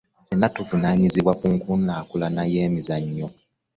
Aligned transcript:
Ffenna 0.23 0.47
tuvunaayizibwa 0.55 1.33
ku 1.39 1.45
nkulaakulana 1.55 2.41
y'emizannyo. 2.53 3.27